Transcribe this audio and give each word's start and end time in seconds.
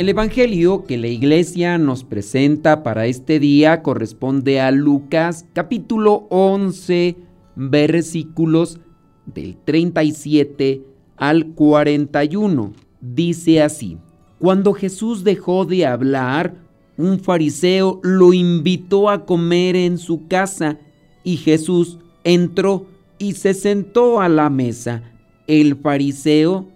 El 0.00 0.08
Evangelio 0.08 0.86
que 0.86 0.96
la 0.96 1.08
iglesia 1.08 1.76
nos 1.76 2.04
presenta 2.04 2.82
para 2.82 3.04
este 3.04 3.38
día 3.38 3.82
corresponde 3.82 4.58
a 4.58 4.70
Lucas 4.70 5.44
capítulo 5.52 6.26
11 6.30 7.16
versículos 7.54 8.80
del 9.26 9.58
37 9.58 10.80
al 11.18 11.48
41. 11.48 12.72
Dice 13.02 13.60
así, 13.60 13.98
cuando 14.38 14.72
Jesús 14.72 15.22
dejó 15.22 15.66
de 15.66 15.84
hablar, 15.84 16.54
un 16.96 17.20
fariseo 17.20 18.00
lo 18.02 18.32
invitó 18.32 19.10
a 19.10 19.26
comer 19.26 19.76
en 19.76 19.98
su 19.98 20.26
casa 20.28 20.78
y 21.24 21.36
Jesús 21.36 21.98
entró 22.24 22.86
y 23.18 23.34
se 23.34 23.52
sentó 23.52 24.22
a 24.22 24.30
la 24.30 24.48
mesa. 24.48 25.02
El 25.46 25.76
fariseo 25.76 26.68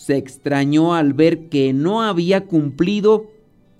se 0.00 0.16
extrañó 0.16 0.94
al 0.94 1.12
ver 1.12 1.50
que 1.50 1.74
no 1.74 2.00
había 2.02 2.46
cumplido 2.46 3.26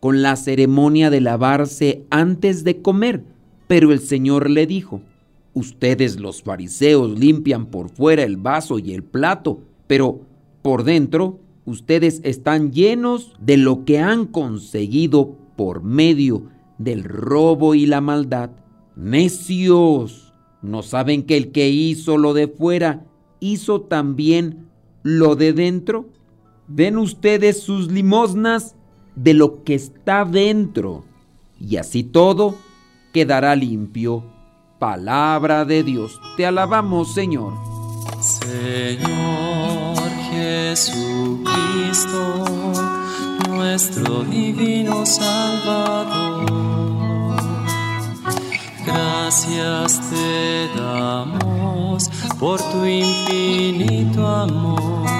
con 0.01 0.21
la 0.21 0.37
ceremonia 0.37 1.09
de 1.09 1.23
lavarse 1.23 2.05
antes 2.11 2.63
de 2.63 2.83
comer, 2.83 3.25
pero 3.67 3.91
el 3.91 4.01
Señor 4.01 4.51
le 4.51 4.67
dijo, 4.67 5.01
Ustedes 5.55 6.21
los 6.21 6.43
fariseos 6.43 7.19
limpian 7.19 7.67
por 7.67 7.89
fuera 7.89 8.23
el 8.23 8.37
vaso 8.37 8.79
y 8.79 8.93
el 8.93 9.03
plato, 9.03 9.61
pero 9.87 10.21
por 10.61 10.85
dentro 10.85 11.41
ustedes 11.65 12.21
están 12.23 12.71
llenos 12.71 13.35
de 13.41 13.57
lo 13.57 13.87
que 13.87 13.99
han 13.99 14.27
conseguido 14.27 15.39
por 15.57 15.83
medio 15.83 16.43
del 16.77 17.03
robo 17.03 17.75
y 17.75 17.87
la 17.87 18.03
maldad. 18.03 18.51
Necios, 18.95 20.35
¿no 20.61 20.83
saben 20.83 21.23
que 21.23 21.39
el 21.39 21.51
que 21.51 21.71
hizo 21.71 22.19
lo 22.19 22.35
de 22.35 22.47
fuera 22.47 23.07
hizo 23.41 23.81
también 23.81 24.69
lo 25.03 25.35
de 25.35 25.55
dentro? 25.55 26.11
Den 26.71 26.99
ustedes 26.99 27.63
sus 27.65 27.91
limosnas 27.91 28.77
de 29.17 29.35
lo 29.35 29.65
que 29.65 29.75
está 29.75 30.25
dentro, 30.25 31.05
y 31.59 31.79
así 31.79 32.05
todo 32.05 32.55
quedará 33.13 33.57
limpio. 33.57 34.23
Palabra 34.79 35.65
de 35.65 35.83
Dios, 35.83 36.21
te 36.37 36.47
alabamos 36.47 37.13
Señor. 37.13 37.55
Señor 38.21 39.99
Jesucristo, 40.31 42.15
nuestro 43.49 44.23
divino 44.23 45.05
Salvador, 45.05 46.47
gracias 48.87 50.09
te 50.09 50.69
damos 50.79 52.09
por 52.39 52.61
tu 52.63 52.87
infinito 52.87 54.25
amor. 54.25 55.20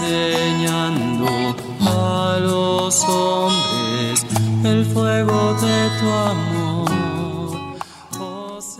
enseñando 0.00 1.56
a 1.80 2.38
los 2.40 3.04
hombres 3.04 4.26
el 4.64 4.84
fuego 4.84 5.54
de 5.54 5.88
tu 6.00 6.08
amor. 6.08 6.88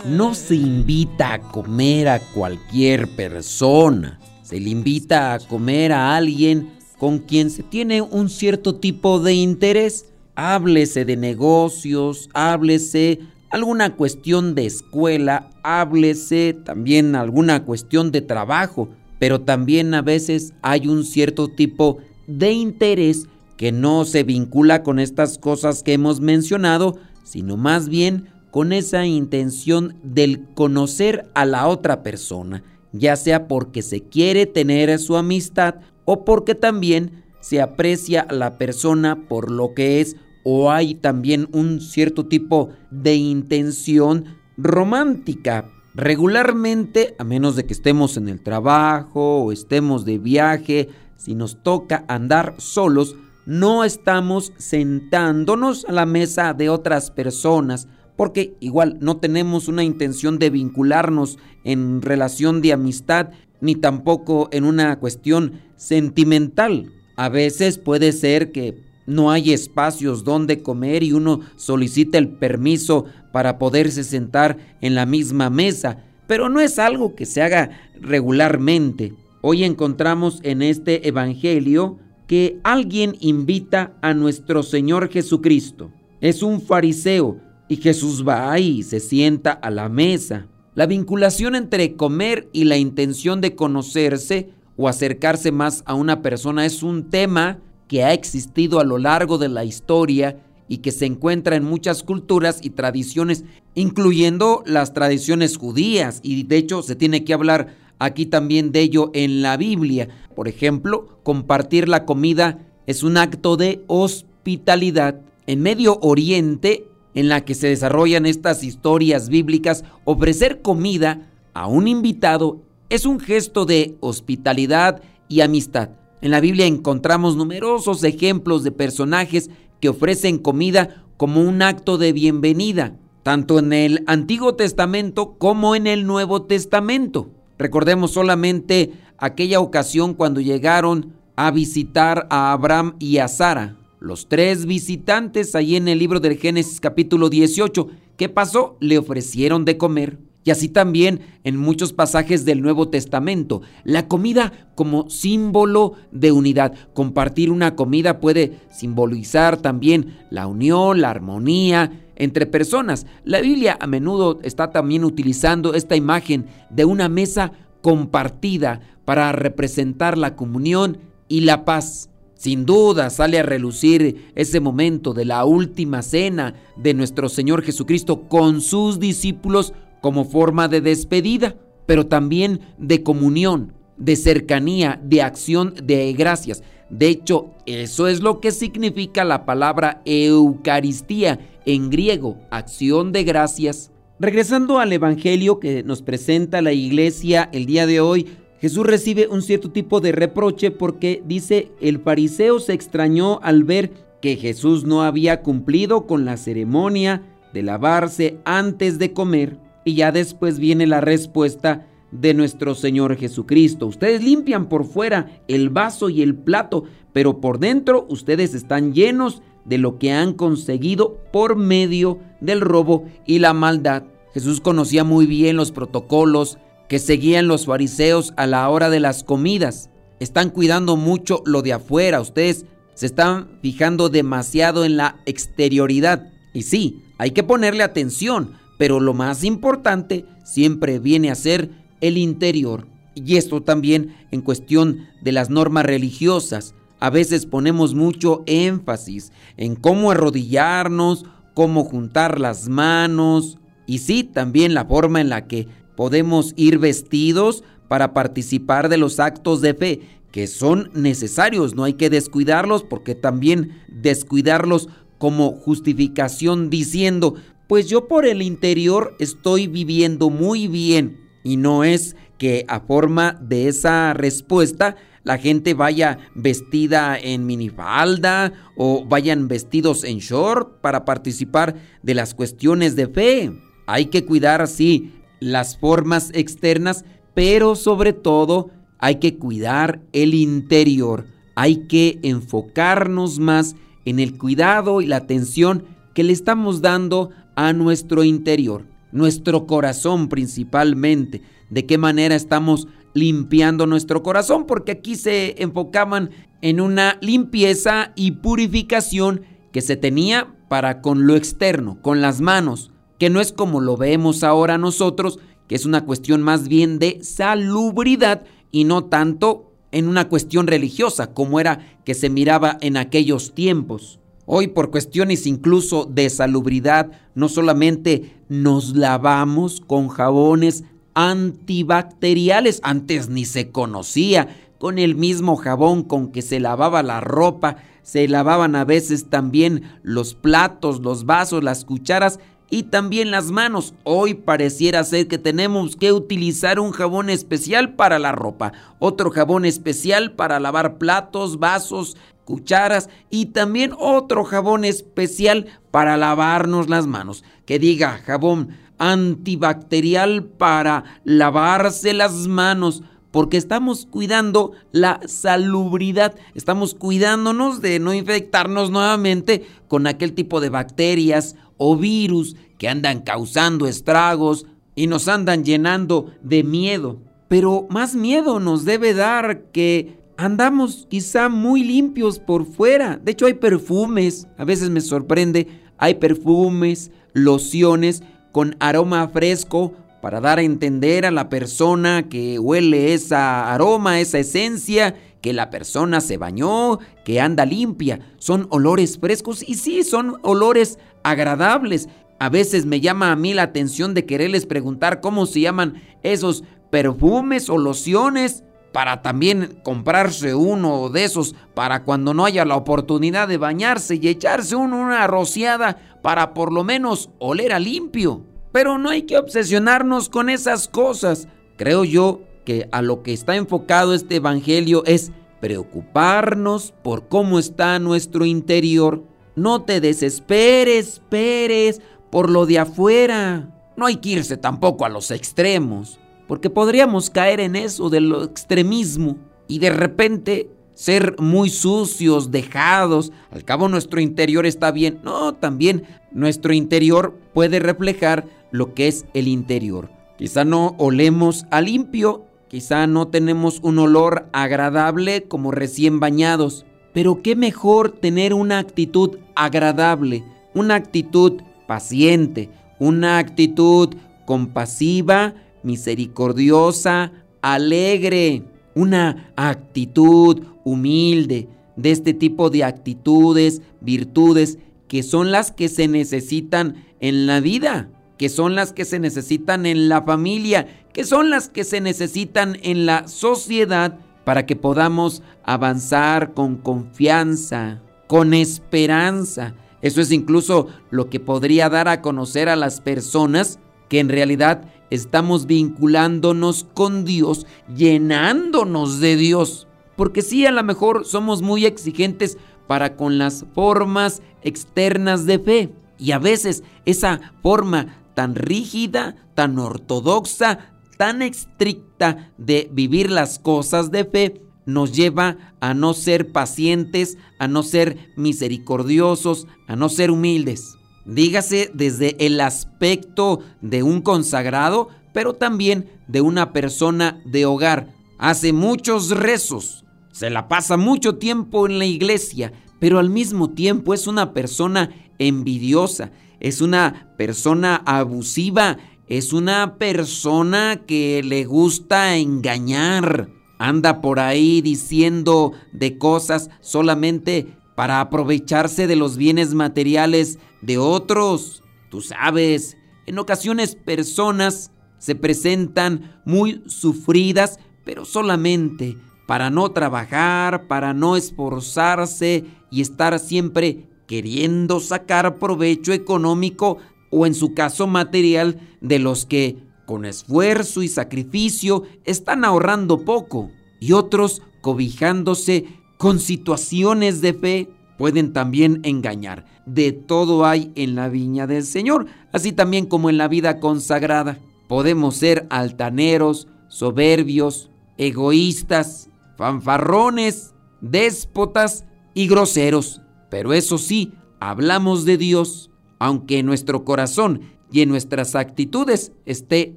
No 0.06 0.34
se 0.34 0.54
invita 0.54 1.34
a 1.34 1.40
comer 1.40 2.08
a 2.08 2.20
cualquier 2.20 3.08
persona, 3.08 4.18
se 4.42 4.58
le 4.60 4.70
invita 4.70 5.34
a 5.34 5.38
comer 5.38 5.92
a 5.92 6.16
alguien 6.16 6.70
con 6.98 7.18
quien 7.18 7.50
se 7.50 7.62
tiene 7.62 8.00
un 8.00 8.30
cierto 8.30 8.76
tipo 8.76 9.20
de 9.20 9.34
interés. 9.34 10.06
Háblese 10.34 11.04
de 11.04 11.16
negocios, 11.16 12.30
háblese 12.32 13.20
alguna 13.50 13.96
cuestión 13.96 14.54
de 14.54 14.66
escuela, 14.66 15.50
háblese 15.62 16.56
también 16.64 17.16
alguna 17.16 17.64
cuestión 17.64 18.12
de 18.12 18.20
trabajo 18.20 18.88
pero 19.18 19.40
también 19.40 19.94
a 19.94 20.02
veces 20.02 20.52
hay 20.62 20.88
un 20.88 21.04
cierto 21.04 21.48
tipo 21.48 21.98
de 22.26 22.52
interés 22.52 23.26
que 23.56 23.72
no 23.72 24.04
se 24.04 24.22
vincula 24.22 24.82
con 24.82 24.98
estas 24.98 25.38
cosas 25.38 25.82
que 25.82 25.92
hemos 25.92 26.20
mencionado, 26.20 26.96
sino 27.24 27.56
más 27.56 27.88
bien 27.88 28.28
con 28.50 28.72
esa 28.72 29.04
intención 29.04 29.96
del 30.02 30.44
conocer 30.54 31.26
a 31.34 31.44
la 31.44 31.66
otra 31.66 32.02
persona, 32.02 32.62
ya 32.92 33.16
sea 33.16 33.48
porque 33.48 33.82
se 33.82 34.02
quiere 34.02 34.46
tener 34.46 34.98
su 34.98 35.16
amistad 35.16 35.76
o 36.04 36.24
porque 36.24 36.54
también 36.54 37.24
se 37.40 37.60
aprecia 37.60 38.22
a 38.22 38.32
la 38.32 38.58
persona 38.58 39.26
por 39.28 39.50
lo 39.50 39.74
que 39.74 40.00
es 40.00 40.16
o 40.44 40.70
hay 40.70 40.94
también 40.94 41.48
un 41.52 41.80
cierto 41.80 42.26
tipo 42.26 42.70
de 42.90 43.16
intención 43.16 44.24
romántica 44.56 45.70
Regularmente, 45.98 47.16
a 47.18 47.24
menos 47.24 47.56
de 47.56 47.66
que 47.66 47.72
estemos 47.72 48.16
en 48.16 48.28
el 48.28 48.40
trabajo 48.40 49.40
o 49.42 49.50
estemos 49.50 50.04
de 50.04 50.18
viaje, 50.18 50.90
si 51.16 51.34
nos 51.34 51.60
toca 51.64 52.04
andar 52.06 52.54
solos, 52.58 53.16
no 53.46 53.82
estamos 53.82 54.52
sentándonos 54.58 55.84
a 55.86 55.92
la 55.92 56.06
mesa 56.06 56.54
de 56.54 56.68
otras 56.68 57.10
personas, 57.10 57.88
porque 58.16 58.54
igual 58.60 58.98
no 59.00 59.16
tenemos 59.16 59.66
una 59.66 59.82
intención 59.82 60.38
de 60.38 60.50
vincularnos 60.50 61.36
en 61.64 62.00
relación 62.00 62.62
de 62.62 62.74
amistad, 62.74 63.30
ni 63.60 63.74
tampoco 63.74 64.48
en 64.52 64.62
una 64.62 65.00
cuestión 65.00 65.62
sentimental. 65.74 66.92
A 67.16 67.28
veces 67.28 67.76
puede 67.76 68.12
ser 68.12 68.52
que 68.52 68.87
no 69.08 69.30
hay 69.30 69.52
espacios 69.54 70.22
donde 70.22 70.62
comer 70.62 71.02
y 71.02 71.12
uno 71.12 71.40
solicita 71.56 72.18
el 72.18 72.28
permiso 72.28 73.06
para 73.32 73.58
poderse 73.58 74.04
sentar 74.04 74.58
en 74.82 74.94
la 74.94 75.06
misma 75.06 75.48
mesa, 75.48 76.04
pero 76.26 76.50
no 76.50 76.60
es 76.60 76.78
algo 76.78 77.14
que 77.14 77.24
se 77.24 77.40
haga 77.40 77.70
regularmente. 78.00 79.14
Hoy 79.40 79.64
encontramos 79.64 80.40
en 80.42 80.60
este 80.60 81.08
Evangelio 81.08 81.98
que 82.26 82.60
alguien 82.64 83.16
invita 83.20 83.94
a 84.02 84.12
nuestro 84.12 84.62
Señor 84.62 85.08
Jesucristo. 85.08 85.90
Es 86.20 86.42
un 86.42 86.60
fariseo 86.60 87.38
y 87.66 87.76
Jesús 87.76 88.28
va 88.28 88.58
y 88.58 88.82
se 88.82 89.00
sienta 89.00 89.52
a 89.52 89.70
la 89.70 89.88
mesa. 89.88 90.48
La 90.74 90.84
vinculación 90.84 91.54
entre 91.54 91.96
comer 91.96 92.50
y 92.52 92.64
la 92.64 92.76
intención 92.76 93.40
de 93.40 93.56
conocerse 93.56 94.50
o 94.76 94.86
acercarse 94.86 95.50
más 95.50 95.82
a 95.86 95.94
una 95.94 96.20
persona 96.20 96.66
es 96.66 96.82
un 96.82 97.08
tema 97.08 97.58
que 97.88 98.04
ha 98.04 98.12
existido 98.12 98.78
a 98.78 98.84
lo 98.84 98.98
largo 98.98 99.38
de 99.38 99.48
la 99.48 99.64
historia 99.64 100.40
y 100.68 100.78
que 100.78 100.92
se 100.92 101.06
encuentra 101.06 101.56
en 101.56 101.64
muchas 101.64 102.02
culturas 102.02 102.60
y 102.62 102.70
tradiciones, 102.70 103.44
incluyendo 103.74 104.62
las 104.66 104.92
tradiciones 104.92 105.56
judías, 105.56 106.20
y 106.22 106.42
de 106.42 106.58
hecho 106.58 106.82
se 106.82 106.94
tiene 106.94 107.24
que 107.24 107.32
hablar 107.32 107.74
aquí 107.98 108.26
también 108.26 108.70
de 108.70 108.80
ello 108.80 109.10
en 109.14 109.42
la 109.42 109.56
Biblia. 109.56 110.08
Por 110.36 110.46
ejemplo, 110.46 111.18
compartir 111.22 111.88
la 111.88 112.04
comida 112.04 112.58
es 112.86 113.02
un 113.02 113.16
acto 113.16 113.56
de 113.56 113.82
hospitalidad. 113.86 115.20
En 115.46 115.62
Medio 115.62 115.98
Oriente, 116.02 116.86
en 117.14 117.28
la 117.28 117.44
que 117.44 117.54
se 117.54 117.68
desarrollan 117.68 118.26
estas 118.26 118.62
historias 118.62 119.30
bíblicas, 119.30 119.84
ofrecer 120.04 120.60
comida 120.60 121.30
a 121.54 121.66
un 121.66 121.88
invitado 121.88 122.60
es 122.90 123.04
un 123.04 123.20
gesto 123.20 123.64
de 123.66 123.96
hospitalidad 124.00 125.02
y 125.28 125.40
amistad. 125.40 125.90
En 126.20 126.32
la 126.32 126.40
Biblia 126.40 126.66
encontramos 126.66 127.36
numerosos 127.36 128.02
ejemplos 128.02 128.64
de 128.64 128.72
personajes 128.72 129.50
que 129.80 129.88
ofrecen 129.88 130.38
comida 130.38 131.04
como 131.16 131.40
un 131.40 131.62
acto 131.62 131.96
de 131.96 132.12
bienvenida, 132.12 132.96
tanto 133.22 133.58
en 133.60 133.72
el 133.72 134.02
Antiguo 134.06 134.54
Testamento 134.56 135.36
como 135.38 135.76
en 135.76 135.86
el 135.86 136.06
Nuevo 136.06 136.42
Testamento. 136.42 137.30
Recordemos 137.56 138.12
solamente 138.12 138.92
aquella 139.16 139.60
ocasión 139.60 140.14
cuando 140.14 140.40
llegaron 140.40 141.12
a 141.36 141.52
visitar 141.52 142.26
a 142.30 142.52
Abraham 142.52 142.96
y 142.98 143.18
a 143.18 143.28
Sara. 143.28 143.76
los 144.00 144.28
tres 144.28 144.64
visitantes 144.64 145.56
ahí 145.56 145.74
en 145.74 145.88
el 145.88 145.98
libro 145.98 146.20
del 146.20 146.36
Génesis 146.36 146.80
capítulo 146.80 147.28
18. 147.30 147.88
¿Qué 148.16 148.28
pasó? 148.28 148.76
Le 148.80 148.96
ofrecieron 148.98 149.64
de 149.64 149.76
comer. 149.76 150.18
Y 150.44 150.50
así 150.50 150.68
también 150.68 151.20
en 151.44 151.56
muchos 151.56 151.92
pasajes 151.92 152.44
del 152.44 152.62
Nuevo 152.62 152.88
Testamento, 152.88 153.60
la 153.84 154.08
comida 154.08 154.70
como 154.74 155.10
símbolo 155.10 155.94
de 156.10 156.32
unidad. 156.32 156.74
Compartir 156.94 157.50
una 157.50 157.76
comida 157.76 158.20
puede 158.20 158.60
simbolizar 158.70 159.58
también 159.58 160.16
la 160.30 160.46
unión, 160.46 161.00
la 161.00 161.10
armonía 161.10 161.92
entre 162.16 162.46
personas. 162.46 163.06
La 163.24 163.40
Biblia 163.40 163.76
a 163.80 163.86
menudo 163.86 164.40
está 164.42 164.70
también 164.70 165.04
utilizando 165.04 165.74
esta 165.74 165.96
imagen 165.96 166.46
de 166.70 166.84
una 166.84 167.08
mesa 167.08 167.52
compartida 167.82 168.80
para 169.04 169.32
representar 169.32 170.18
la 170.18 170.36
comunión 170.36 170.98
y 171.28 171.40
la 171.40 171.64
paz. 171.64 172.10
Sin 172.34 172.66
duda 172.66 173.10
sale 173.10 173.40
a 173.40 173.42
relucir 173.42 174.30
ese 174.36 174.60
momento 174.60 175.12
de 175.12 175.24
la 175.24 175.44
última 175.44 176.02
cena 176.02 176.54
de 176.76 176.94
nuestro 176.94 177.28
Señor 177.28 177.62
Jesucristo 177.62 178.28
con 178.28 178.60
sus 178.60 179.00
discípulos 179.00 179.72
como 180.08 180.24
forma 180.24 180.68
de 180.68 180.80
despedida, 180.80 181.56
pero 181.84 182.06
también 182.06 182.60
de 182.78 183.02
comunión, 183.02 183.74
de 183.98 184.16
cercanía, 184.16 184.98
de 185.04 185.20
acción 185.20 185.74
de 185.84 186.14
gracias. 186.14 186.62
De 186.88 187.08
hecho, 187.08 187.50
eso 187.66 188.08
es 188.08 188.22
lo 188.22 188.40
que 188.40 188.50
significa 188.50 189.22
la 189.26 189.44
palabra 189.44 190.00
Eucaristía 190.06 191.40
en 191.66 191.90
griego, 191.90 192.38
acción 192.50 193.12
de 193.12 193.24
gracias. 193.24 193.90
Regresando 194.18 194.78
al 194.78 194.94
Evangelio 194.94 195.60
que 195.60 195.82
nos 195.82 196.00
presenta 196.00 196.62
la 196.62 196.72
iglesia 196.72 197.50
el 197.52 197.66
día 197.66 197.86
de 197.86 198.00
hoy, 198.00 198.28
Jesús 198.62 198.86
recibe 198.86 199.28
un 199.28 199.42
cierto 199.42 199.72
tipo 199.72 200.00
de 200.00 200.12
reproche 200.12 200.70
porque 200.70 201.22
dice, 201.26 201.70
el 201.82 201.98
fariseo 201.98 202.60
se 202.60 202.72
extrañó 202.72 203.40
al 203.42 203.62
ver 203.62 203.92
que 204.22 204.36
Jesús 204.36 204.86
no 204.86 205.02
había 205.02 205.42
cumplido 205.42 206.06
con 206.06 206.24
la 206.24 206.38
ceremonia 206.38 207.24
de 207.52 207.62
lavarse 207.62 208.38
antes 208.46 208.98
de 208.98 209.12
comer. 209.12 209.67
Y 209.88 209.94
ya 209.94 210.12
después 210.12 210.58
viene 210.58 210.86
la 210.86 211.00
respuesta 211.00 211.86
de 212.10 212.34
nuestro 212.34 212.74
Señor 212.74 213.16
Jesucristo. 213.16 213.86
Ustedes 213.86 214.22
limpian 214.22 214.68
por 214.68 214.84
fuera 214.84 215.40
el 215.48 215.70
vaso 215.70 216.10
y 216.10 216.20
el 216.20 216.34
plato, 216.34 216.84
pero 217.14 217.40
por 217.40 217.58
dentro 217.58 218.04
ustedes 218.10 218.52
están 218.52 218.92
llenos 218.92 219.40
de 219.64 219.78
lo 219.78 219.98
que 219.98 220.12
han 220.12 220.34
conseguido 220.34 221.22
por 221.32 221.56
medio 221.56 222.18
del 222.42 222.60
robo 222.60 223.06
y 223.24 223.38
la 223.38 223.54
maldad. 223.54 224.02
Jesús 224.34 224.60
conocía 224.60 225.04
muy 225.04 225.24
bien 225.24 225.56
los 225.56 225.72
protocolos 225.72 226.58
que 226.86 226.98
seguían 226.98 227.48
los 227.48 227.64
fariseos 227.64 228.34
a 228.36 228.46
la 228.46 228.68
hora 228.68 228.90
de 228.90 229.00
las 229.00 229.24
comidas. 229.24 229.88
Están 230.20 230.50
cuidando 230.50 230.96
mucho 230.96 231.42
lo 231.46 231.62
de 231.62 231.72
afuera, 231.72 232.20
ustedes 232.20 232.66
se 232.92 233.06
están 233.06 233.58
fijando 233.62 234.10
demasiado 234.10 234.84
en 234.84 234.98
la 234.98 235.16
exterioridad. 235.24 236.30
Y 236.52 236.64
sí, 236.64 237.04
hay 237.16 237.30
que 237.30 237.42
ponerle 237.42 237.84
atención, 237.84 238.52
pero 238.78 239.00
lo 239.00 239.12
más 239.12 239.44
importante 239.44 240.24
siempre 240.44 240.98
viene 240.98 241.30
a 241.30 241.34
ser 241.34 241.70
el 242.00 242.16
interior. 242.16 242.86
Y 243.14 243.36
esto 243.36 243.62
también 243.62 244.14
en 244.30 244.40
cuestión 244.40 245.08
de 245.20 245.32
las 245.32 245.50
normas 245.50 245.84
religiosas. 245.84 246.74
A 247.00 247.10
veces 247.10 247.44
ponemos 247.44 247.94
mucho 247.94 248.44
énfasis 248.46 249.32
en 249.56 249.76
cómo 249.76 250.10
arrodillarnos, 250.12 251.24
cómo 251.54 251.84
juntar 251.84 252.40
las 252.40 252.68
manos 252.68 253.58
y 253.86 253.98
sí, 253.98 254.22
también 254.22 254.74
la 254.74 254.84
forma 254.84 255.20
en 255.20 255.28
la 255.28 255.46
que 255.46 255.66
podemos 255.96 256.52
ir 256.56 256.78
vestidos 256.78 257.64
para 257.88 258.12
participar 258.12 258.88
de 258.88 258.98
los 258.98 259.18
actos 259.18 259.62
de 259.62 259.74
fe, 259.74 260.00
que 260.30 260.46
son 260.46 260.90
necesarios, 260.92 261.74
no 261.74 261.84
hay 261.84 261.94
que 261.94 262.10
descuidarlos 262.10 262.84
porque 262.84 263.14
también 263.14 263.80
descuidarlos 263.88 264.88
como 265.16 265.52
justificación 265.52 266.68
diciendo, 266.68 267.34
pues 267.68 267.86
yo 267.86 268.08
por 268.08 268.26
el 268.26 268.42
interior 268.42 269.14
estoy 269.20 269.68
viviendo 269.68 270.30
muy 270.30 270.66
bien. 270.66 271.28
Y 271.44 271.56
no 271.56 271.84
es 271.84 272.16
que 272.38 272.64
a 272.66 272.80
forma 272.80 273.38
de 273.40 273.68
esa 273.68 274.14
respuesta 274.14 274.96
la 275.22 275.36
gente 275.36 275.74
vaya 275.74 276.18
vestida 276.34 277.18
en 277.18 277.44
minifalda 277.44 278.54
o 278.76 279.04
vayan 279.04 279.46
vestidos 279.48 280.04
en 280.04 280.18
short 280.18 280.80
para 280.80 281.04
participar 281.04 281.76
de 282.02 282.14
las 282.14 282.34
cuestiones 282.34 282.96
de 282.96 283.08
fe. 283.08 283.52
Hay 283.86 284.06
que 284.06 284.24
cuidar, 284.24 284.66
sí, 284.66 285.12
las 285.38 285.76
formas 285.76 286.30
externas, 286.32 287.04
pero 287.34 287.76
sobre 287.76 288.14
todo 288.14 288.70
hay 288.98 289.16
que 289.16 289.36
cuidar 289.36 290.00
el 290.12 290.32
interior. 290.32 291.26
Hay 291.54 291.86
que 291.86 292.18
enfocarnos 292.22 293.38
más 293.38 293.76
en 294.06 294.20
el 294.20 294.38
cuidado 294.38 295.02
y 295.02 295.06
la 295.06 295.16
atención 295.16 295.84
que 296.14 296.24
le 296.24 296.32
estamos 296.32 296.80
dando 296.80 297.30
a 297.58 297.72
nuestro 297.72 298.22
interior, 298.22 298.86
nuestro 299.10 299.66
corazón 299.66 300.28
principalmente, 300.28 301.42
de 301.70 301.86
qué 301.86 301.98
manera 301.98 302.36
estamos 302.36 302.86
limpiando 303.14 303.84
nuestro 303.84 304.22
corazón, 304.22 304.64
porque 304.64 304.92
aquí 304.92 305.16
se 305.16 305.60
enfocaban 305.60 306.30
en 306.62 306.80
una 306.80 307.18
limpieza 307.20 308.12
y 308.14 308.30
purificación 308.30 309.40
que 309.72 309.80
se 309.80 309.96
tenía 309.96 310.54
para 310.68 311.00
con 311.00 311.26
lo 311.26 311.34
externo, 311.34 312.00
con 312.00 312.20
las 312.20 312.40
manos, 312.40 312.92
que 313.18 313.28
no 313.28 313.40
es 313.40 313.50
como 313.50 313.80
lo 313.80 313.96
vemos 313.96 314.44
ahora 314.44 314.78
nosotros, 314.78 315.40
que 315.66 315.74
es 315.74 315.84
una 315.84 316.04
cuestión 316.04 316.42
más 316.42 316.68
bien 316.68 317.00
de 317.00 317.18
salubridad 317.22 318.44
y 318.70 318.84
no 318.84 319.06
tanto 319.06 319.72
en 319.90 320.06
una 320.06 320.28
cuestión 320.28 320.68
religiosa 320.68 321.34
como 321.34 321.58
era 321.58 321.98
que 322.04 322.14
se 322.14 322.30
miraba 322.30 322.78
en 322.82 322.96
aquellos 322.96 323.52
tiempos. 323.52 324.20
Hoy 324.50 324.68
por 324.68 324.90
cuestiones 324.90 325.46
incluso 325.46 326.06
de 326.06 326.30
salubridad, 326.30 327.10
no 327.34 327.50
solamente 327.50 328.34
nos 328.48 328.96
lavamos 328.96 329.82
con 329.86 330.08
jabones 330.08 330.84
antibacteriales, 331.12 332.80
antes 332.82 333.28
ni 333.28 333.44
se 333.44 333.68
conocía, 333.68 334.48
con 334.78 334.98
el 334.98 335.16
mismo 335.16 335.56
jabón 335.56 336.02
con 336.02 336.32
que 336.32 336.40
se 336.40 336.60
lavaba 336.60 337.02
la 337.02 337.20
ropa, 337.20 337.76
se 338.02 338.26
lavaban 338.26 338.74
a 338.74 338.86
veces 338.86 339.28
también 339.28 339.82
los 340.02 340.32
platos, 340.32 341.00
los 341.00 341.26
vasos, 341.26 341.62
las 341.62 341.84
cucharas 341.84 342.40
y 342.70 342.84
también 342.84 343.30
las 343.30 343.50
manos. 343.50 343.94
Hoy 344.04 344.34
pareciera 344.34 345.04
ser 345.04 345.28
que 345.28 345.38
tenemos 345.38 345.96
que 345.96 346.12
utilizar 346.12 346.80
un 346.80 346.92
jabón 346.92 347.30
especial 347.30 347.94
para 347.94 348.18
la 348.18 348.32
ropa, 348.32 348.72
otro 348.98 349.30
jabón 349.30 349.64
especial 349.64 350.32
para 350.32 350.60
lavar 350.60 350.98
platos, 350.98 351.58
vasos, 351.58 352.16
cucharas 352.44 353.10
y 353.30 353.46
también 353.46 353.92
otro 353.98 354.44
jabón 354.44 354.84
especial 354.84 355.66
para 355.90 356.16
lavarnos 356.16 356.88
las 356.88 357.06
manos. 357.06 357.44
Que 357.66 357.78
diga 357.78 358.20
jabón 358.24 358.76
antibacterial 358.98 360.44
para 360.44 361.04
lavarse 361.24 362.12
las 362.12 362.32
manos. 362.46 363.02
Porque 363.30 363.58
estamos 363.58 364.06
cuidando 364.10 364.72
la 364.90 365.20
salubridad, 365.26 366.34
estamos 366.54 366.94
cuidándonos 366.94 367.82
de 367.82 367.98
no 368.00 368.14
infectarnos 368.14 368.90
nuevamente 368.90 369.66
con 369.86 370.06
aquel 370.06 370.32
tipo 370.32 370.62
de 370.62 370.70
bacterias 370.70 371.54
o 371.78 371.96
virus 371.96 372.56
que 372.76 372.88
andan 372.88 373.20
causando 373.20 373.86
estragos 373.86 374.66
y 374.94 375.06
nos 375.06 375.28
andan 375.28 375.64
llenando 375.64 376.30
de 376.42 376.62
miedo. 376.62 377.20
Pero 377.48 377.86
más 377.88 378.14
miedo 378.14 378.60
nos 378.60 378.84
debe 378.84 379.14
dar 379.14 379.62
que 379.72 380.18
andamos 380.36 381.06
quizá 381.08 381.48
muy 381.48 381.82
limpios 381.82 382.38
por 382.38 382.66
fuera. 382.66 383.16
De 383.16 383.32
hecho 383.32 383.46
hay 383.46 383.54
perfumes, 383.54 384.46
a 384.58 384.64
veces 384.64 384.90
me 384.90 385.00
sorprende, 385.00 385.66
hay 385.96 386.14
perfumes, 386.14 387.10
lociones 387.32 388.22
con 388.52 388.76
aroma 388.80 389.28
fresco 389.28 389.94
para 390.20 390.40
dar 390.40 390.58
a 390.58 390.62
entender 390.62 391.26
a 391.26 391.30
la 391.30 391.48
persona 391.48 392.28
que 392.28 392.58
huele 392.58 393.14
esa 393.14 393.72
aroma, 393.72 394.20
esa 394.20 394.38
esencia, 394.38 395.14
que 395.40 395.52
la 395.52 395.70
persona 395.70 396.20
se 396.20 396.36
bañó, 396.36 396.98
que 397.24 397.40
anda 397.40 397.64
limpia. 397.64 398.20
Son 398.38 398.66
olores 398.70 399.18
frescos 399.18 399.62
y 399.66 399.74
sí, 399.74 400.02
son 400.02 400.38
olores 400.42 400.98
agradables. 401.22 402.08
A 402.38 402.48
veces 402.48 402.86
me 402.86 403.00
llama 403.00 403.32
a 403.32 403.36
mí 403.36 403.54
la 403.54 403.62
atención 403.62 404.14
de 404.14 404.26
quererles 404.26 404.66
preguntar 404.66 405.20
cómo 405.20 405.46
se 405.46 405.60
llaman 405.60 406.02
esos 406.22 406.64
perfumes 406.90 407.68
o 407.68 407.78
lociones 407.78 408.64
para 408.92 409.22
también 409.22 409.80
comprarse 409.82 410.54
uno 410.54 411.10
de 411.10 411.24
esos 411.24 411.54
para 411.74 412.04
cuando 412.04 412.32
no 412.34 412.44
haya 412.44 412.64
la 412.64 412.76
oportunidad 412.76 413.46
de 413.46 413.58
bañarse 413.58 414.18
y 414.20 414.28
echarse 414.28 414.76
uno 414.76 415.00
una 415.00 415.26
rociada 415.26 415.98
para 416.22 416.54
por 416.54 416.72
lo 416.72 416.84
menos 416.84 417.30
oler 417.38 417.72
a 417.72 417.78
limpio. 417.78 418.42
Pero 418.72 418.98
no 418.98 419.10
hay 419.10 419.22
que 419.22 419.38
obsesionarnos 419.38 420.28
con 420.28 420.48
esas 420.48 420.88
cosas. 420.88 421.48
Creo 421.76 422.04
yo 422.04 422.40
que 422.68 422.86
a 422.92 423.00
lo 423.00 423.22
que 423.22 423.32
está 423.32 423.56
enfocado 423.56 424.12
este 424.12 424.36
Evangelio 424.36 425.02
es 425.06 425.32
preocuparnos 425.58 426.92
por 427.02 427.26
cómo 427.26 427.58
está 427.58 427.98
nuestro 427.98 428.44
interior. 428.44 429.24
No 429.56 429.84
te 429.84 430.02
desesperes, 430.02 431.14
esperes 431.14 432.02
por 432.30 432.50
lo 432.50 432.66
de 432.66 432.78
afuera. 432.78 433.74
No 433.96 434.04
hay 434.04 434.16
que 434.16 434.28
irse 434.28 434.58
tampoco 434.58 435.06
a 435.06 435.08
los 435.08 435.30
extremos 435.30 436.20
porque 436.46 436.68
podríamos 436.68 437.30
caer 437.30 437.60
en 437.60 437.74
eso 437.74 438.10
del 438.10 438.34
extremismo 438.34 439.38
y 439.66 439.78
de 439.78 439.88
repente 439.88 440.70
ser 440.92 441.36
muy 441.38 441.70
sucios, 441.70 442.50
dejados. 442.50 443.32
Al 443.50 443.64
cabo 443.64 443.88
nuestro 443.88 444.20
interior 444.20 444.66
está 444.66 444.90
bien. 444.90 445.20
No, 445.22 445.54
también 445.54 446.04
nuestro 446.32 446.74
interior 446.74 447.34
puede 447.54 447.78
reflejar 447.78 448.44
lo 448.70 448.92
que 448.92 449.08
es 449.08 449.24
el 449.32 449.48
interior. 449.48 450.10
Quizá 450.36 450.64
no 450.64 450.94
olemos 450.98 451.66
a 451.70 451.80
limpio, 451.80 452.47
quizá 452.68 453.06
no 453.06 453.28
tenemos 453.28 453.80
un 453.82 453.98
olor 453.98 454.48
agradable 454.52 455.44
como 455.44 455.70
recién 455.70 456.20
bañados, 456.20 456.86
pero 457.12 457.42
qué 457.42 457.56
mejor 457.56 458.10
tener 458.10 458.54
una 458.54 458.78
actitud 458.78 459.38
agradable, 459.54 460.44
una 460.74 460.94
actitud 460.94 461.62
paciente, 461.86 462.70
una 462.98 463.38
actitud 463.38 464.14
compasiva, 464.44 465.54
misericordiosa, 465.82 467.32
alegre, 467.62 468.62
una 468.94 469.52
actitud 469.56 470.62
humilde, 470.84 471.68
de 471.96 472.12
este 472.12 472.32
tipo 472.32 472.70
de 472.70 472.84
actitudes, 472.84 473.82
virtudes, 474.00 474.78
que 475.08 475.22
son 475.22 475.50
las 475.50 475.72
que 475.72 475.88
se 475.88 476.06
necesitan 476.06 477.06
en 477.18 477.46
la 477.46 477.60
vida, 477.60 478.08
que 478.36 478.48
son 478.48 478.76
las 478.76 478.92
que 478.92 479.04
se 479.04 479.18
necesitan 479.18 479.84
en 479.84 480.08
la 480.08 480.22
familia, 480.22 480.86
que 481.18 481.24
son 481.24 481.50
las 481.50 481.68
que 481.68 481.82
se 481.82 482.00
necesitan 482.00 482.78
en 482.80 483.04
la 483.04 483.26
sociedad 483.26 484.20
para 484.44 484.66
que 484.66 484.76
podamos 484.76 485.42
avanzar 485.64 486.54
con 486.54 486.76
confianza, 486.76 488.00
con 488.28 488.54
esperanza. 488.54 489.74
Eso 490.00 490.20
es 490.20 490.30
incluso 490.30 490.86
lo 491.10 491.28
que 491.28 491.40
podría 491.40 491.88
dar 491.88 492.06
a 492.06 492.22
conocer 492.22 492.68
a 492.68 492.76
las 492.76 493.00
personas 493.00 493.80
que 494.08 494.20
en 494.20 494.28
realidad 494.28 494.84
estamos 495.10 495.66
vinculándonos 495.66 496.86
con 496.94 497.24
Dios, 497.24 497.66
llenándonos 497.92 499.18
de 499.18 499.34
Dios. 499.34 499.88
Porque 500.14 500.40
sí, 500.40 500.66
a 500.66 500.70
lo 500.70 500.84
mejor 500.84 501.24
somos 501.24 501.62
muy 501.62 501.84
exigentes 501.84 502.58
para 502.86 503.16
con 503.16 503.38
las 503.38 503.66
formas 503.74 504.40
externas 504.62 505.46
de 505.46 505.58
fe. 505.58 505.92
Y 506.16 506.30
a 506.30 506.38
veces 506.38 506.84
esa 507.06 507.40
forma 507.60 508.22
tan 508.34 508.54
rígida, 508.54 509.34
tan 509.56 509.80
ortodoxa, 509.80 510.92
tan 511.18 511.42
estricta 511.42 512.50
de 512.56 512.88
vivir 512.90 513.30
las 513.30 513.58
cosas 513.58 514.10
de 514.10 514.24
fe 514.24 514.62
nos 514.86 515.12
lleva 515.12 515.74
a 515.80 515.92
no 515.92 516.14
ser 516.14 516.50
pacientes, 516.50 517.36
a 517.58 517.68
no 517.68 517.82
ser 517.82 518.32
misericordiosos, 518.36 519.66
a 519.86 519.96
no 519.96 520.08
ser 520.08 520.30
humildes. 520.30 520.94
Dígase 521.26 521.90
desde 521.92 522.46
el 522.46 522.58
aspecto 522.62 523.60
de 523.82 524.02
un 524.02 524.22
consagrado, 524.22 525.10
pero 525.34 525.52
también 525.52 526.08
de 526.26 526.40
una 526.40 526.72
persona 526.72 527.42
de 527.44 527.66
hogar. 527.66 528.14
Hace 528.38 528.72
muchos 528.72 529.28
rezos, 529.30 530.06
se 530.32 530.48
la 530.48 530.68
pasa 530.68 530.96
mucho 530.96 531.36
tiempo 531.36 531.86
en 531.86 531.98
la 531.98 532.06
iglesia, 532.06 532.72
pero 532.98 533.18
al 533.18 533.28
mismo 533.28 533.70
tiempo 533.70 534.14
es 534.14 534.26
una 534.26 534.54
persona 534.54 535.10
envidiosa, 535.38 536.30
es 536.60 536.80
una 536.80 537.34
persona 537.36 537.96
abusiva, 538.06 538.96
es 539.28 539.52
una 539.52 539.96
persona 539.98 541.02
que 541.06 541.42
le 541.42 541.64
gusta 541.64 542.36
engañar. 542.36 543.50
Anda 543.78 544.20
por 544.20 544.40
ahí 544.40 544.80
diciendo 544.80 545.72
de 545.92 546.18
cosas 546.18 546.70
solamente 546.80 547.76
para 547.94 548.20
aprovecharse 548.20 549.06
de 549.06 549.16
los 549.16 549.36
bienes 549.36 549.74
materiales 549.74 550.58
de 550.80 550.98
otros. 550.98 551.82
Tú 552.10 552.22
sabes, 552.22 552.96
en 553.26 553.38
ocasiones 553.38 553.94
personas 553.94 554.92
se 555.18 555.34
presentan 555.34 556.40
muy 556.44 556.82
sufridas, 556.86 557.78
pero 558.04 558.24
solamente 558.24 559.16
para 559.46 559.68
no 559.68 559.90
trabajar, 559.90 560.86
para 560.86 561.12
no 561.12 561.36
esforzarse 561.36 562.64
y 562.90 563.02
estar 563.02 563.38
siempre 563.38 564.08
queriendo 564.26 565.00
sacar 565.00 565.56
provecho 565.56 566.12
económico 566.12 566.98
o 567.30 567.46
en 567.46 567.54
su 567.54 567.74
caso 567.74 568.06
material 568.06 568.80
de 569.00 569.18
los 569.18 569.46
que 569.46 569.76
con 570.06 570.24
esfuerzo 570.24 571.02
y 571.02 571.08
sacrificio 571.08 572.04
están 572.24 572.64
ahorrando 572.64 573.24
poco 573.24 573.70
y 574.00 574.12
otros 574.12 574.62
cobijándose 574.80 575.84
con 576.16 576.40
situaciones 576.40 577.40
de 577.40 577.54
fe 577.54 577.88
pueden 578.16 578.52
también 578.52 579.00
engañar. 579.04 579.64
De 579.86 580.12
todo 580.12 580.66
hay 580.66 580.92
en 580.96 581.14
la 581.14 581.28
viña 581.28 581.66
del 581.66 581.84
Señor, 581.84 582.26
así 582.52 582.72
también 582.72 583.06
como 583.06 583.30
en 583.30 583.38
la 583.38 583.48
vida 583.48 583.80
consagrada. 583.80 584.58
Podemos 584.88 585.36
ser 585.36 585.66
altaneros, 585.70 586.68
soberbios, 586.88 587.90
egoístas, 588.18 589.30
fanfarrones, 589.56 590.74
déspotas 591.00 592.04
y 592.34 592.48
groseros. 592.48 593.22
Pero 593.50 593.72
eso 593.72 593.98
sí, 593.98 594.32
hablamos 594.60 595.24
de 595.24 595.38
Dios, 595.38 595.90
aunque 596.18 596.58
en 596.58 596.66
nuestro 596.66 597.04
corazón 597.04 597.60
y 597.90 598.02
en 598.02 598.08
nuestras 598.08 598.54
actitudes 598.54 599.32
esté 599.46 599.96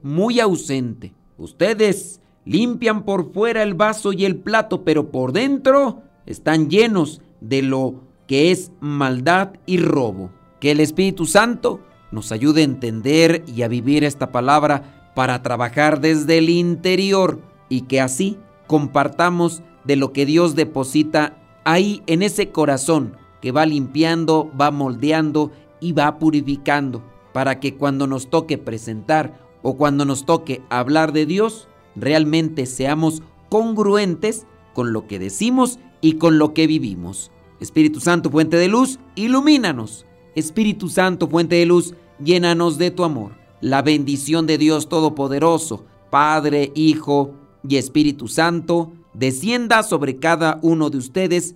muy 0.04 0.40
ausente. 0.40 1.14
Ustedes 1.38 2.22
limpian 2.46 3.04
por 3.04 3.34
fuera 3.34 3.64
el 3.64 3.74
vaso 3.74 4.14
y 4.14 4.26
el 4.26 4.38
plato, 4.38 4.84
pero 4.84 5.12
por 5.12 5.34
dentro 5.34 6.04
están 6.26 6.70
llenos 6.70 7.22
de 7.40 7.62
lo 7.62 8.02
que 8.28 8.52
es 8.52 8.72
maldad 8.80 9.54
y 9.66 9.78
robo. 9.78 10.32
Que 10.60 10.72
el 10.72 10.80
Espíritu 10.80 11.26
Santo 11.26 11.82
nos 12.12 12.32
ayude 12.32 12.62
a 12.62 12.66
entender 12.66 13.44
y 13.48 13.64
a 13.64 13.68
vivir 13.68 14.04
esta 14.04 14.32
palabra 14.32 15.12
para 15.16 15.42
trabajar 15.42 16.00
desde 16.00 16.38
el 16.38 16.50
interior 16.50 17.42
y 17.70 17.82
que 17.82 18.00
así 18.00 18.38
compartamos 18.68 19.64
de 19.84 19.96
lo 19.96 20.14
que 20.14 20.26
Dios 20.26 20.56
deposita 20.56 21.38
ahí 21.64 22.04
en 22.08 22.22
ese 22.22 22.50
corazón 22.50 23.18
que 23.42 23.52
va 23.52 23.66
limpiando, 23.66 24.52
va 24.60 24.72
moldeando 24.72 25.52
y 25.82 25.92
va 25.92 26.20
purificando 26.20 27.04
para 27.34 27.60
que 27.60 27.76
cuando 27.76 28.08
nos 28.08 28.30
toque 28.30 28.58
presentar 28.58 29.46
o 29.62 29.76
cuando 29.76 30.06
nos 30.06 30.26
toque 30.26 30.62
hablar 30.70 31.12
de 31.12 31.26
Dios, 31.26 31.68
realmente 31.96 32.66
seamos 32.66 33.22
congruentes 33.50 34.46
con 34.74 34.94
lo 34.94 35.08
que 35.08 35.20
decimos 35.20 35.80
y 36.00 36.14
con 36.14 36.40
lo 36.40 36.54
que 36.54 36.68
vivimos. 36.68 37.32
Espíritu 37.60 38.00
Santo, 38.00 38.30
fuente 38.32 38.58
de 38.58 38.68
luz, 38.68 39.00
ilumínanos. 39.16 40.06
Espíritu 40.36 40.88
Santo, 40.88 41.28
fuente 41.28 41.56
de 41.56 41.66
luz, 41.66 41.94
llénanos 42.24 42.78
de 42.78 42.92
tu 42.92 43.04
amor. 43.04 43.34
La 43.60 43.82
bendición 43.82 44.48
de 44.48 44.58
Dios 44.58 44.90
Todopoderoso, 44.90 45.86
Padre, 46.10 46.72
Hijo 46.74 47.34
y 47.68 47.76
Espíritu 47.76 48.28
Santo, 48.28 48.92
descienda 49.14 49.84
sobre 49.84 50.18
cada 50.18 50.60
uno 50.62 50.90
de 50.90 50.98
ustedes 50.98 51.56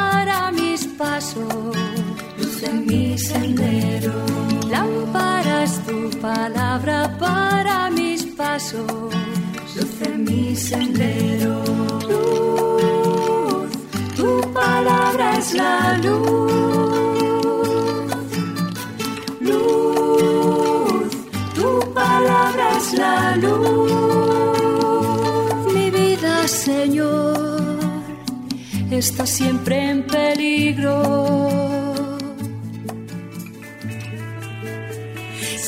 mi 2.91 3.17
sendero. 3.17 4.13
Lámpara 4.69 5.63
es 5.63 5.79
tu 5.85 6.09
palabra 6.19 7.17
para 7.17 7.89
mis 7.89 8.25
pasos, 8.25 9.13
luz 9.75 10.01
en 10.01 10.23
mi 10.23 10.55
sendero 10.55 11.61
palabra 14.53 15.37
es 15.37 15.53
la 15.53 15.97
luz. 15.97 16.51
Luz, 19.39 21.11
tu 21.55 21.93
palabra 21.93 22.77
es 22.77 22.93
la 22.93 23.35
luz. 23.37 23.91
Mi 25.73 25.89
vida, 25.89 26.47
Señor, 26.47 27.79
está 28.89 29.25
siempre 29.25 29.89
en 29.89 30.05
peligro. 30.05 31.80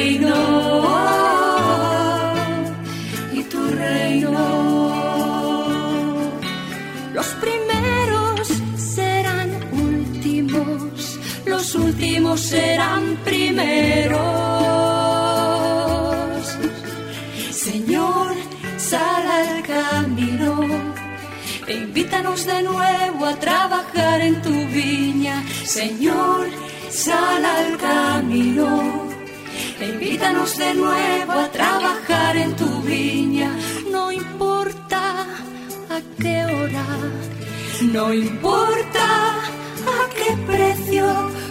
reino. 0.00 0.36
Y 3.32 3.42
tu 3.52 3.60
reino. 3.84 4.34
Los 7.12 7.26
primeros 7.44 8.48
serán 8.76 9.48
últimos, 9.72 11.18
los 11.44 11.74
últimos 11.74 12.40
serán 12.40 13.02
primeros. 13.24 14.20
Señor, 17.50 18.28
sal 18.78 19.24
al 19.40 19.62
camino 19.74 20.52
e 21.66 21.74
invítanos 21.74 22.46
de 22.46 22.62
nuevo 22.62 23.26
a 23.26 23.34
trabajar 23.46 24.20
en 24.22 24.40
tu 24.40 24.54
viña. 24.78 25.44
Señor, 25.64 26.48
sal 26.90 27.44
al 27.44 27.76
camino 27.76 29.19
e 29.80 29.86
invítanos 29.88 30.56
de 30.58 30.74
nuevo 30.74 31.32
a 31.32 31.48
trabajar 31.48 32.36
en 32.36 32.54
tu 32.54 32.82
viña. 32.82 33.50
No 33.90 34.12
importa 34.12 35.26
a 35.88 35.98
qué 36.20 36.44
hora, 36.44 36.86
no 37.92 38.12
importa 38.12 39.06
a 39.96 40.00
qué 40.18 40.30
precio 40.46 41.06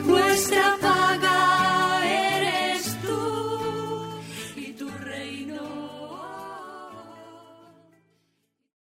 nuestra 0.06 0.78
paz 0.82 0.99